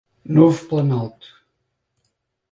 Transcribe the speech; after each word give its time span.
Novo 0.25 0.57
Planalto 0.67 1.29